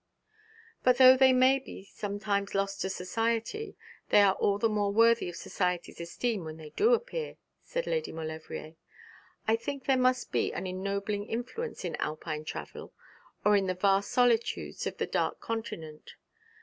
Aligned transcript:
'But 0.83 0.97
though 0.97 1.15
they 1.15 1.31
may 1.31 1.59
be 1.59 1.83
sometimes 1.83 2.55
lost 2.55 2.81
to 2.81 2.89
society, 2.89 3.75
they 4.09 4.23
are 4.23 4.33
all 4.33 4.57
the 4.57 4.67
more 4.67 4.91
worthy 4.91 5.29
of 5.29 5.35
society's 5.35 6.01
esteem 6.01 6.43
when 6.43 6.57
they 6.57 6.71
do 6.71 6.95
appear,' 6.95 7.37
said 7.63 7.85
Lady 7.85 8.11
Maulevrier. 8.11 8.73
'I 9.47 9.55
think 9.57 9.85
there 9.85 9.97
must 9.97 10.31
be 10.31 10.51
an 10.53 10.65
ennobling 10.65 11.27
influence 11.27 11.85
in 11.85 11.95
Alpine 11.97 12.45
travel, 12.45 12.93
or 13.45 13.55
in 13.55 13.67
the 13.67 13.75
vast 13.75 14.09
solitudes 14.09 14.87
of 14.87 14.97
the 14.97 15.05
Dark 15.05 15.39
Continent. 15.39 16.15